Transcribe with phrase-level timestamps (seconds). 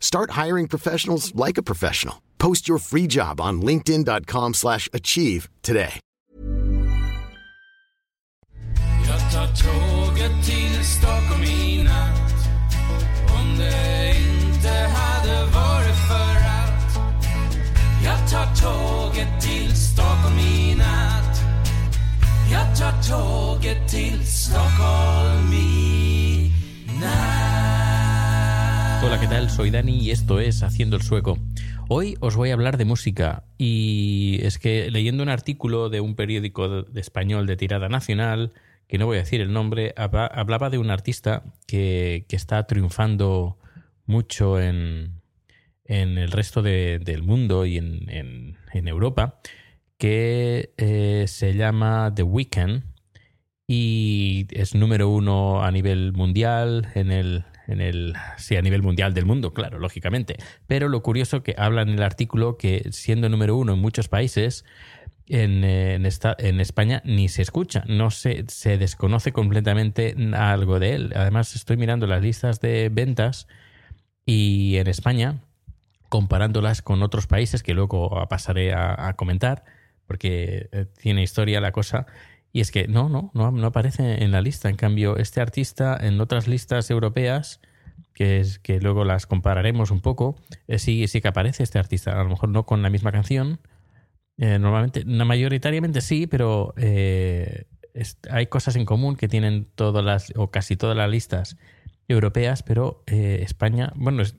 [0.00, 2.16] Start hiring professionals like a professional.
[2.38, 6.00] Post your free job on linkedin.com/achieve slash achieve today.
[9.08, 12.17] Jag tar tåget till Stockholm i natt
[29.20, 29.50] ¿qué tal?
[29.50, 31.38] Soy Dani y esto es Haciendo el Sueco.
[31.88, 36.14] Hoy os voy a hablar de música y es que leyendo un artículo de un
[36.14, 38.52] periódico de español de tirada nacional,
[38.86, 42.66] que no voy a decir el nombre, habla- hablaba de un artista que, que está
[42.66, 43.58] triunfando
[44.06, 45.20] mucho en,
[45.84, 49.40] en el resto de- del mundo y en, en- en Europa,
[49.98, 52.82] que eh, se llama The Weeknd
[53.66, 59.14] y es número uno a nivel mundial en el en el sí a nivel mundial
[59.14, 60.36] del mundo claro lógicamente.
[60.66, 64.64] Pero lo curioso que habla en el artículo que siendo número uno en muchos países
[65.26, 67.84] en, eh, en, España ni se escucha.
[67.86, 71.12] No se se desconoce completamente algo de él.
[71.14, 73.46] Además estoy mirando las listas de ventas
[74.24, 75.40] y en España
[76.08, 79.64] comparándolas con otros países que luego pasaré a, a comentar
[80.08, 82.06] porque eh, tiene historia la cosa
[82.52, 84.68] y es que no, no, no, aparece en la lista.
[84.68, 87.60] En cambio, este artista en otras listas europeas,
[88.14, 90.36] que, es, que luego las compararemos un poco,
[90.66, 92.18] eh, sí, sí que aparece este artista.
[92.18, 93.60] A lo mejor no con la misma canción.
[94.38, 97.66] eh, normalmente, no, mayoritariamente sí, pero eh,
[98.30, 101.56] hay cosas en común que tienen todas las, o casi todas las listas
[102.08, 104.36] europeas, pero eh, España, bueno, es,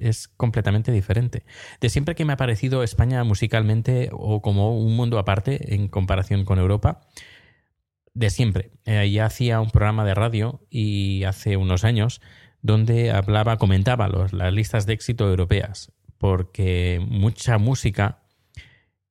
[0.00, 1.44] es completamente diferente.
[1.80, 6.44] De siempre que me ha parecido España musicalmente o como un mundo aparte en comparación
[6.44, 7.00] con Europa,
[8.14, 8.70] de siempre.
[8.84, 12.20] Eh, ya hacía un programa de radio y hace unos años
[12.62, 18.18] donde hablaba, comentaba las listas de éxito europeas, porque mucha música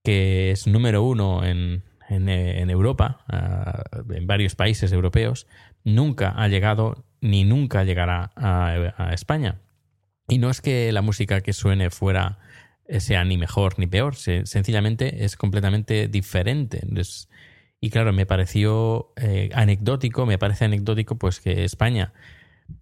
[0.04, 3.84] que es número uno en, en, eh, Europa, ah,
[4.14, 5.48] en varios países europeos,
[5.84, 9.60] nunca ha llegado ni nunca llegará a, España.
[10.28, 12.38] Y no es que la música que suene fuera
[12.88, 16.82] eh, sea ni mejor ni peor, se- sencillamente es completamente diferente.
[16.96, 17.28] Es-
[17.82, 22.14] y claro, me pareció eh, anecdótico, me parece anecdótico pues que España,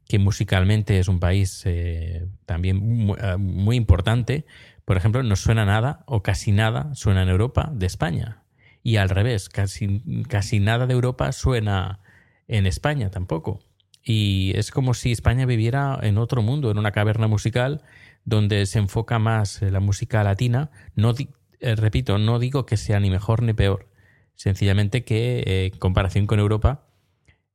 [0.07, 4.45] que musicalmente es un país eh, también muy, eh, muy importante,
[4.85, 8.43] por ejemplo, no suena nada o casi nada suena en Europa de España.
[8.83, 11.99] Y al revés, casi, casi nada de Europa suena
[12.47, 13.59] en España tampoco.
[14.01, 17.81] Y es como si España viviera en otro mundo, en una caverna musical
[18.23, 20.71] donde se enfoca más eh, la música latina.
[20.95, 21.13] No
[21.59, 23.89] repito, no digo que sea ni mejor ni peor,
[24.37, 26.85] sencillamente que eh, en comparación con Europa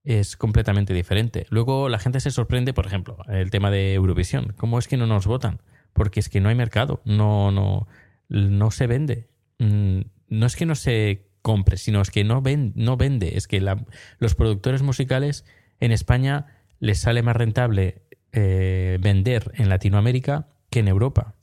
[0.05, 1.47] es completamente diferente.
[1.49, 4.53] Luego la gente se sorprende, por ejemplo, el tema de Eurovisión.
[4.59, 5.61] ¿Cómo es que no nos votan?
[5.95, 7.87] Porque es que no hay mercado, no, no,
[8.29, 9.29] no se vende.
[9.59, 13.37] Mm, No es que no se compre, sino es que no, ven, no vende.
[13.37, 13.85] Es que la-
[14.19, 15.45] los productores musicales
[15.79, 16.47] en España
[16.81, 21.35] les sale más rentable eh, vender en Latinoamérica que en Europa.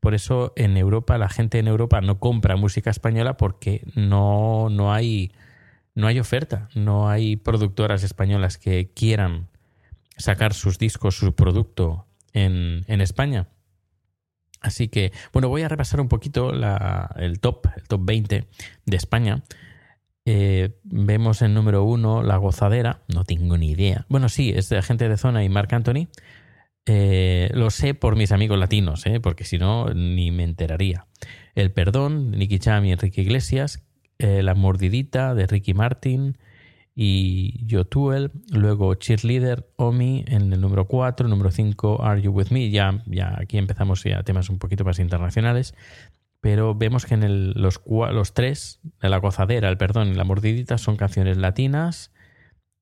[0.00, 4.92] Por eso en Europa, la gente en Europa no compra música española porque no, no
[4.92, 5.32] hay
[5.94, 9.48] no hay oferta, no hay productoras españolas que quieran
[10.16, 13.48] sacar sus discos, su producto en, en España.
[14.60, 18.44] Así que, bueno, voy a repasar un poquito la- el top, el top 20
[18.86, 19.42] de España.
[20.24, 24.04] Eh, vemos en número uno La Gozadera, no tengo ni idea.
[24.08, 26.08] Bueno, sí, es de Gente de Zona y Marc Anthony.
[26.90, 29.20] Eh, lo sé por mis amigos latinos, ¿eh?
[29.20, 31.06] porque si no, ni me enteraría.
[31.54, 33.84] El Perdón, Nicky Jam y Enrique Iglesias.
[34.18, 36.38] eh, La Mordidita, de Ricky Martin
[36.94, 38.30] y Yotuel.
[38.50, 41.28] Luego Cheerleader, Omi en el número 4.
[41.28, 42.70] Número 5, Are You With Me.
[42.70, 45.74] Ya, ya aquí empezamos ya temas un poquito más internacionales.
[46.40, 50.78] Pero vemos que en el- los, los tres, La Gozadera, El Perdón y La Mordidita,
[50.78, 52.12] son canciones latinas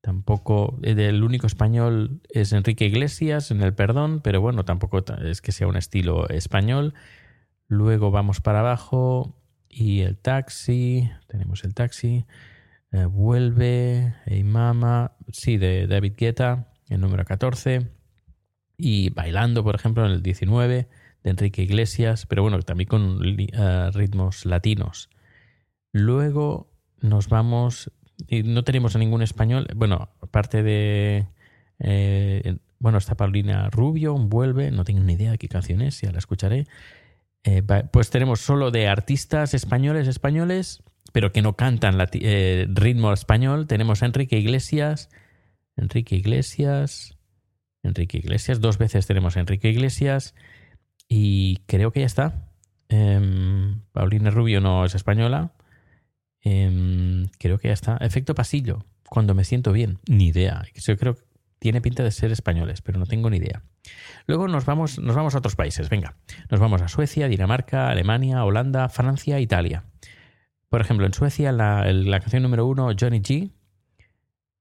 [0.06, 5.50] Tampoco, el único español es Enrique Iglesias en El Perdón, pero bueno, tampoco es que
[5.50, 6.94] sea un estilo español.
[7.67, 9.35] Luego vamos para abajo
[9.69, 12.25] y el taxi, tenemos el taxi,
[12.93, 17.88] eh, vuelve, Hey Mama, sí, de David Guetta, el número 14,
[18.79, 20.88] y Bailando, por ejemplo, en el 19,
[21.25, 25.11] de Enrique Iglesias, pero bueno, también con eh, ritmos latinos.
[25.91, 26.70] Luego
[27.00, 27.91] nos vamos
[28.28, 29.68] y no tenemos a ningún español.
[29.74, 31.26] Bueno, aparte de.
[31.78, 36.12] Eh, bueno, está Paulina Rubio, Vuelve, no tengo ni idea de qué canción es, ya
[36.12, 36.66] la escucharé.
[37.44, 40.82] Eh, pues tenemos solo de artistas españoles, españoles,
[41.12, 43.66] pero que no cantan eh, ritmo español.
[43.66, 45.08] Tenemos a Enrique Iglesias,
[45.76, 47.16] Enrique Iglesias,
[47.82, 50.34] Enrique Iglesias, dos veces tenemos a Enrique Iglesias
[51.08, 52.50] y creo que ya está.
[52.88, 55.52] Em, Paulina Rubio no es española.
[56.48, 57.96] Em, creo que ya está.
[57.96, 58.84] Efecto pasillo.
[59.10, 59.98] Cuando me siento bien.
[60.08, 60.62] Ni idea.
[60.75, 61.22] Yo creo que
[61.58, 63.64] tiene pinta de ser españoles, pero no tengo ni idea.
[64.28, 65.88] Luego nos vamos, nos vamos a otros países.
[65.88, 66.14] Venga.
[66.48, 69.87] Nos vamos a Suecia, Dinamarca, Alemania, Holanda, Francia, Italia.
[70.69, 71.82] Por ejemplo, en Suecia la,
[72.20, 73.50] canción número uno, Johnny G,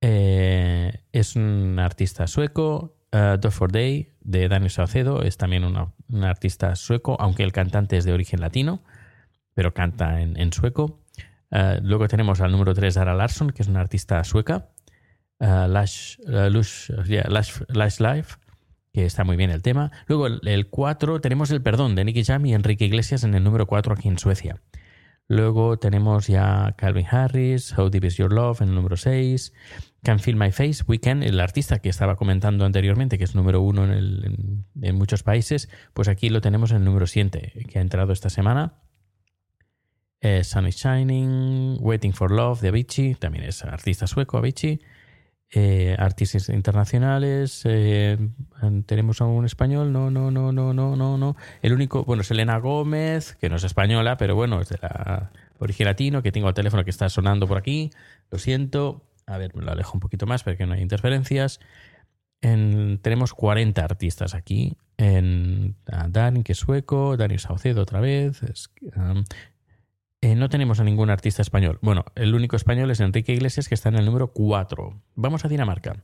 [0.01, 2.93] eh, es un artista sueco.
[3.13, 8.03] Uh, for Day de Daniel Saucedo es también un artista sueco, aunque el cantante es
[8.03, 8.83] de origen latino,
[9.53, 11.04] pero canta en sueco.
[11.51, 14.69] Eh, luego tenemos al número 3 Dara Larsson, que es una artista sueca.
[15.38, 16.18] Uh, Lash,
[18.00, 18.36] Life,
[18.94, 19.92] que está muy bien el tema.
[20.07, 23.68] Luego el 4 tenemos El Perdón de Nicky Jam y Enrique Iglesias en el número
[23.68, 24.62] 4 aquí en Suecia.
[25.27, 29.53] Luego tenemos ya Calvin Harris, How Deep Is Your Love en el número 6.
[30.03, 33.94] Can Feel My Face, Weekend, el artista que estaba comentando anteriormente, que es número 1
[33.94, 38.13] en, en, muchos países, pues aquí lo tenemos en el número 7, que ha entrado
[38.13, 38.75] esta semana.
[40.27, 44.81] Eh, Sun is Shining, Waiting for Love de Avicii, también es artista sueco Avicii.
[45.51, 48.18] Eh, artistas internacionales, eh,
[48.88, 51.36] tenemos a un español, no, no, no, no, no, no, no.
[51.62, 55.30] El único, bueno, es Elena Gómez, que no es española, pero bueno, es de la
[55.60, 57.92] origen latino, que tengo el teléfono que está sonando por aquí,
[58.31, 59.04] lo siento.
[59.27, 61.60] A ver, me lo alejo un poquito más para que no haya interferencias.
[62.39, 64.75] tenemos 40 artistas aquí.
[64.98, 68.42] En Dan, que es sueco, Dani Saucedo otra vez,
[68.95, 69.24] um,
[70.25, 71.77] eh, no tenemos a ningún artista español.
[71.83, 75.00] Bueno, el único español es Enrique Iglesias, que está en el número 4.
[75.13, 75.98] Vamos a Dinamarca.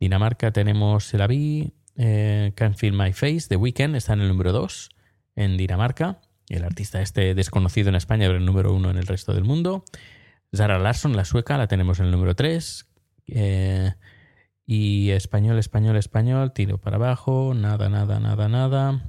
[0.00, 4.50] Dinamarca tenemos el Avi, eh, Can't Feel My Face, The Weeknd, está en el número
[4.50, 4.90] 2
[5.36, 6.20] en Dinamarca.
[6.48, 9.84] El artista este desconocido en España, pero el número 1 en el resto del mundo.
[10.52, 12.88] Zara Larsson, la sueca, la tenemos en el número 3.
[13.28, 13.92] Eh,
[14.66, 19.00] y español, español, español, tiro para abajo, nada, nada, nada, nada.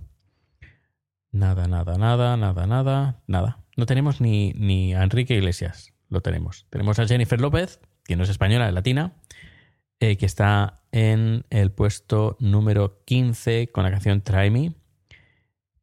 [1.32, 3.61] Nada, nada, nada, nada, nada, nada.
[3.78, 6.66] No tenemos ni, ni a Enrique Iglesias, lo tenemos.
[6.70, 9.14] Tenemos a Jennifer López, que no es española, es latina,
[10.00, 14.74] eh, que está en el puesto número 15 con la canción Try Me.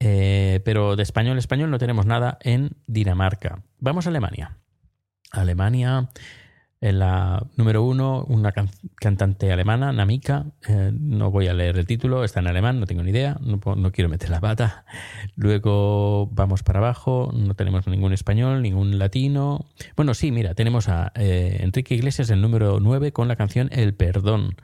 [0.00, 3.62] Eh, pero de español español no tenemos nada en Dinamarca.
[3.79, 4.58] Vamos a Alemania.
[5.31, 6.08] Alemania
[6.81, 8.53] en la número uno, una
[8.95, 10.47] cantante alemana, Namika.
[10.69, 13.61] Eh, no voy a leer el título, está en alemán, no tengo ni idea, no,
[13.91, 14.85] quiero meter la pata.
[15.35, 19.67] Luego vamos para abajo, no tenemos ningún español, ningún latino.
[19.97, 23.94] Bueno, sí, mira, tenemos a eh, Enrique Iglesias, el número 9, con la canción El
[23.94, 24.56] Perdón.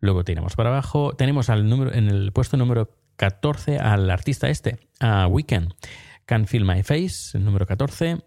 [0.00, 4.80] Luego tiramos para abajo, tenemos al número, en el puesto número 14 al artista este,
[4.98, 5.74] a Weekend.
[6.24, 8.18] Can Feel My Face, el número 14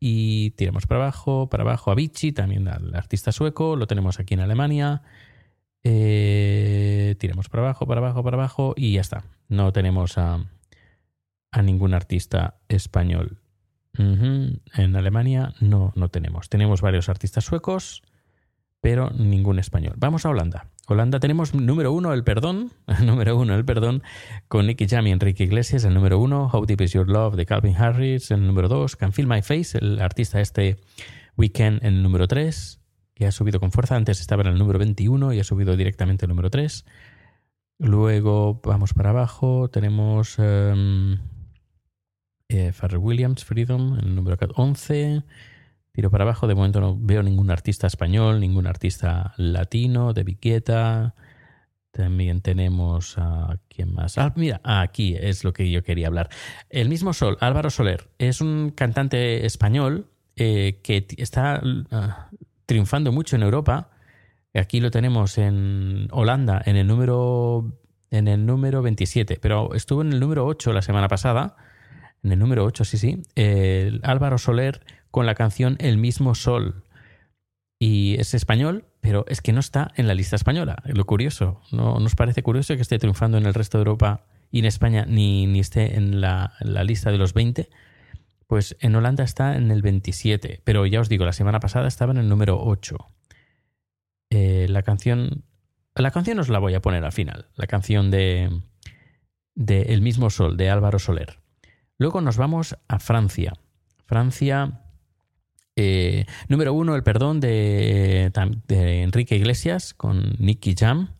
[0.00, 4.34] y tiramos para abajo, para abajo a Vichy, también al artista sueco, lo tenemos aquí
[4.34, 5.02] en Alemania.
[5.84, 9.24] Eh, tiramos para abajo, para abajo, para abajo y ya está.
[9.48, 10.46] No tenemos a,
[11.50, 13.38] a ningún artista español.
[13.98, 16.48] En Alemania no, no tenemos.
[16.48, 18.02] Tenemos varios artistas suecos,
[18.80, 19.94] pero ningún español.
[19.98, 20.68] Vamos a Holanda.
[20.90, 22.72] Holanda tenemos número uno, el perdón,
[23.04, 24.02] número uno, el perdón,
[24.48, 27.46] con Nicky Jam y Enrique Iglesias, el número uno, How Deep Is Your Love de
[27.46, 30.78] Calvin Harris, el número dos, Can Feel My Face, el artista este
[31.36, 32.80] Weekend, el número tres,
[33.14, 36.24] que ha subido con fuerza, antes estaba en el número 21 y ha subido directamente
[36.24, 36.86] el número 3.
[37.78, 41.18] Luego vamos para abajo, tenemos um,
[42.98, 45.22] Williams, Freedom, el número 11.
[46.08, 51.14] Para abajo, de momento no veo ningún artista español, ningún artista latino, de Viqueta.
[51.90, 54.16] También tenemos a quién más.
[54.16, 56.30] Ah, mira, aquí es lo que yo quería hablar.
[56.68, 62.30] El mismo Sol, Álvaro Soler, es un cantante español eh, que está ah,
[62.64, 63.90] triunfando mucho en Europa.
[64.54, 67.76] Aquí lo tenemos en Holanda, en el número
[68.10, 71.56] en el número 27, pero estuvo en el número 8 la semana pasada.
[72.22, 73.22] En el número 8, sí, sí.
[74.02, 76.84] Álvaro Soler con la canción El mismo sol.
[77.78, 80.82] y es español, pero es que no está en la lista española.
[80.84, 84.58] Lo curioso, ¿no nos parece curioso que esté triunfando en el resto de Europa y
[84.58, 87.70] en España ni, ni esté en la, la, lista de los 20?
[88.46, 92.12] Pues en Holanda está en el 27, pero ya os digo, la semana pasada estaba
[92.12, 92.98] en el número 8.
[94.30, 95.44] Eh, la canción.
[95.94, 97.48] La canción os la voy a poner al final.
[97.56, 98.62] La canción de.
[99.54, 101.40] de El mismo Sol, de Álvaro Soler.
[101.98, 103.52] Luego nos vamos a Francia.
[104.06, 104.80] Francia
[105.80, 108.30] eh, número uno, El Perdón de,
[108.68, 111.14] Enrique Iglesias con Nicky Jam.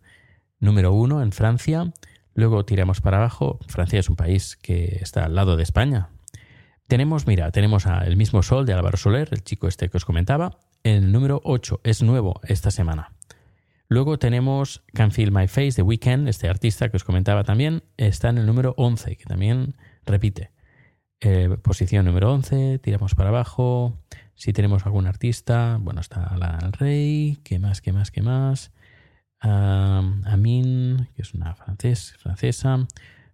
[0.58, 1.92] Número uno en Francia.
[2.34, 3.58] Luego tiramos para abajo.
[3.68, 6.10] Francia es un país que está al lado de España.
[6.86, 10.04] Tenemos, mira, tenemos a El mismo Sol de Álvaro Soler, el chico este que os
[10.04, 10.58] comentaba.
[10.82, 13.12] El número 8 es nuevo esta semana.
[13.88, 18.28] Luego tenemos Can Feel My Face de Weekend, este artista que os comentaba también, está
[18.28, 19.74] en el número 11, que también
[20.04, 20.50] repite.
[21.20, 23.98] Eh, posición número 11, tiramos para abajo.
[24.40, 28.72] Si tenemos algún artista, bueno, está Lana Rey, ¿qué más, qué más, qué más?
[29.38, 32.86] Amin, que es una francesa,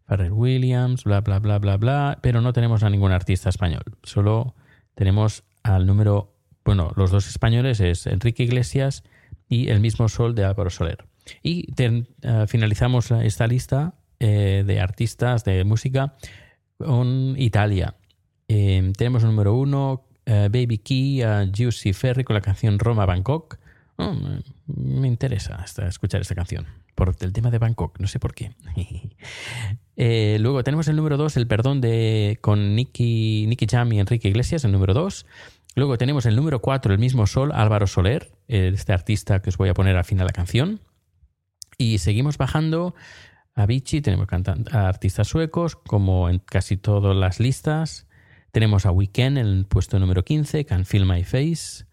[0.04, 3.84] Farrell Williams, bla, bla, bla, bla, bla, pero no tenemos a ningún artista español.
[4.02, 4.56] Solo
[4.96, 6.34] tenemos al número,
[6.64, 9.04] bueno, los dos españoles es Enrique Iglesias
[9.48, 11.04] y El mismo Sol de Álvaro Soler.
[11.40, 16.16] Y uh, finalizamos esta lista eh, de artistas de música
[16.78, 17.94] con Italia.
[18.48, 23.06] Eh, tenemos el número uno, uh, Baby Key, uh, Juicy Ferry con la canción Roma
[23.06, 23.58] Bangkok.
[23.96, 24.14] Oh,
[24.66, 26.66] me interesa escuchar esta canción.
[26.94, 28.52] Por el tema de Bangkok, no sé por qué.
[29.96, 34.28] eh, luego tenemos el número 2, El Perdón de con Nicky, Nicky Jam y Enrique
[34.28, 35.26] Iglesias, el número 2.
[35.74, 39.68] Luego tenemos el número 4, El mismo Sol, Álvaro Soler, este artista que os voy
[39.68, 40.80] a poner al final la canción.
[41.76, 42.94] Y seguimos bajando
[43.54, 44.28] a Vichy, tenemos
[44.72, 48.05] a artistas suecos, como en casi todas las listas.
[48.56, 51.84] Tenemos a Weekend en el puesto número 15, Can Feel My Face.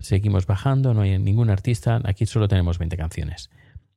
[0.00, 3.48] Seguimos bajando, no hay ningún artista, aquí solo tenemos 20 canciones.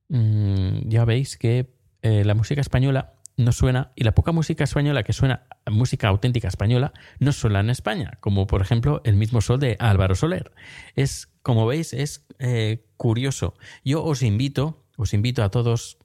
[0.07, 1.73] Mm, ya veis que
[2.03, 6.47] eh, la música española no suena, y la poca música española que suena, música auténtica
[6.47, 10.51] española, no suena en España, como por ejemplo el mismo sol de Álvaro Soler.
[10.93, 13.55] Es, como veis, es eh, curioso.
[13.83, 15.97] Yo os invito, os invito a todos,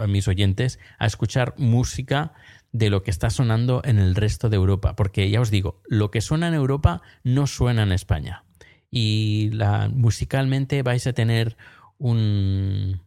[0.00, 2.32] a mis oyentes, a escuchar música
[2.76, 6.10] de lo que está sonando en el resto de Europa, porque ya os digo, lo
[6.10, 8.44] que suena en Europa no suena en España.
[8.90, 9.50] Y
[9.94, 11.56] musicalmente vais a tener
[11.98, 13.00] un,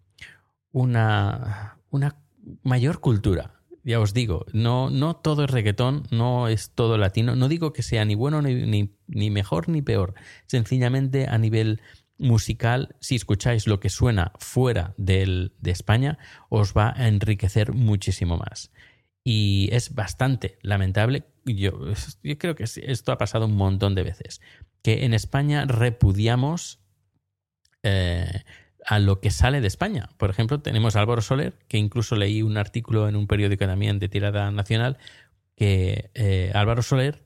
[0.71, 2.15] una, una
[2.63, 3.53] mayor cultura.
[3.83, 7.35] Ya os digo, no, no todo es reggaetón, no es todo latino.
[7.35, 10.15] No digo que sea ni bueno ni, ni, ni mejor ni peor.
[10.47, 11.81] Sencillamente a nivel
[12.17, 16.17] musical, si escucháis lo que suena fuera del, de España,
[16.49, 18.71] os va a enriquecer muchísimo más.
[19.31, 21.93] Y es bastante lamentable, yo,
[22.23, 24.41] yo creo que esto ha pasado un montón de veces,
[24.81, 26.79] que en España repudiamos
[27.83, 28.41] eh,
[28.83, 30.09] a lo que sale de España.
[30.17, 33.99] Por ejemplo, tenemos a Álvaro Soler, que incluso leí un artículo en un periódico también
[33.99, 34.97] de tirada nacional,
[35.55, 37.23] que eh, Álvaro Soler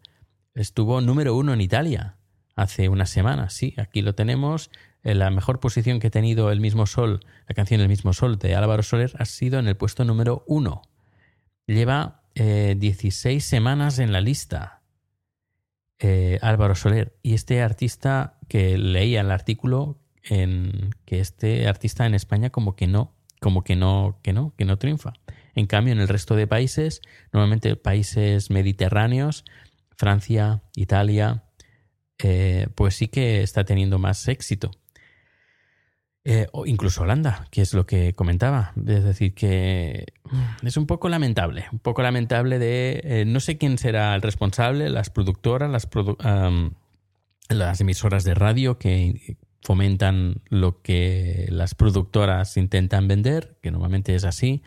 [0.55, 2.17] estuvo número uno en Italia
[2.53, 3.53] hace unas semanas.
[3.53, 4.71] Sí, aquí lo tenemos.
[5.03, 8.37] Eh, la mejor posición que ha tenido El mismo Sol, la canción El mismo Sol
[8.39, 10.81] de Álvaro Soler, ha sido en el puesto número uno
[11.73, 14.81] lleva eh, 16 semanas en la lista.
[15.99, 17.17] Eh, Álvaro Soler.
[17.21, 22.87] Y este artista que leía el artículo en que este artista en España como que
[22.87, 25.13] no, como que no, que no, que no triunfa.
[25.55, 27.01] En cambio, en el resto de países,
[27.31, 29.45] normalmente países mediterráneos,
[29.95, 31.43] Francia, Italia,
[32.19, 34.71] eh, pues sí que está teniendo más éxito.
[36.25, 38.71] Eh, incluso Holanda, que es lo que comentaba.
[38.87, 43.01] Es decir, que mm, es un poco lamentable, un poco lamentable de...
[43.03, 45.89] Eh, no sé quién será el responsable, las productoras, las,
[47.49, 54.23] las emisoras de radio que fomentan lo que las productoras intentan vender, que normalmente es
[54.23, 54.61] así,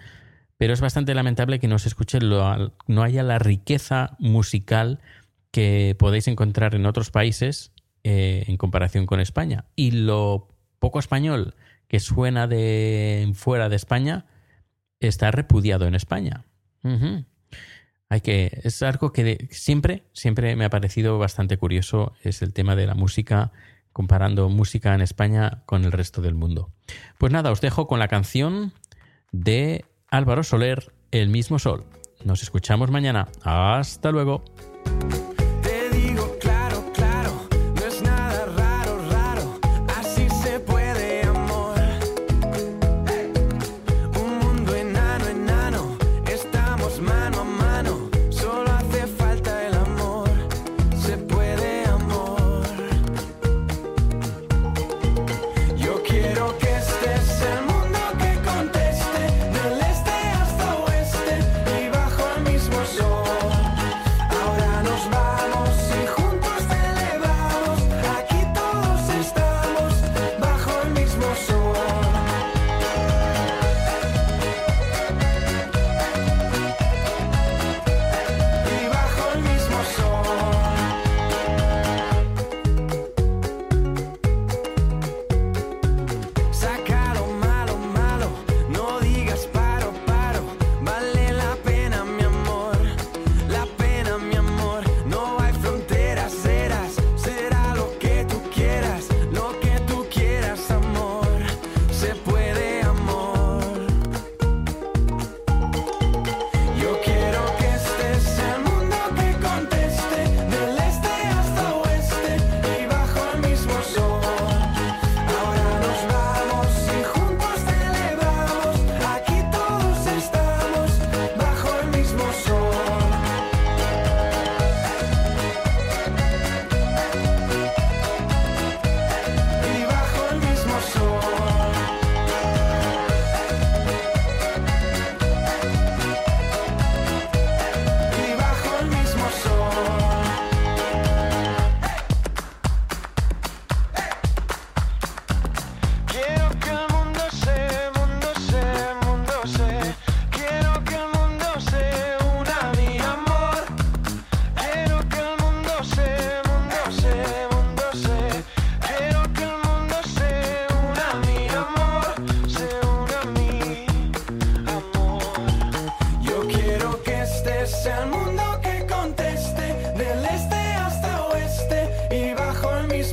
[0.59, 5.01] pero es bastante lamentable que no se escuche, lo, no haya la riqueza musical
[5.51, 7.73] que podéis encontrar en otros países
[8.05, 9.67] eh, en comparación con España.
[9.75, 10.49] Y lo
[10.79, 11.55] poco español
[11.89, 14.27] que suena de fuera de España
[15.01, 16.45] está repudiado en España.
[18.09, 22.77] Hay que es algo que siempre siempre me ha parecido bastante curioso es el tema
[22.77, 23.53] de la música
[23.93, 26.71] comparando música en España con el resto del mundo.
[27.19, 28.73] Pues nada, os dejo con la canción
[29.33, 31.87] de Álvaro Soler, El mismo sol.
[32.25, 33.29] Nos escuchamos mañana.
[33.43, 34.45] Hasta luego.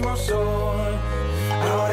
[0.02, 1.93] my soul.